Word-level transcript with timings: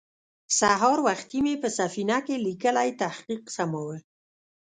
سهار 0.59 0.97
وختې 1.07 1.39
مې 1.45 1.55
په 1.61 1.69
سفينه 1.79 2.17
کې 2.25 2.35
ليکلی 2.47 2.89
تحقيق 3.01 3.43
سماوه. 3.57 3.97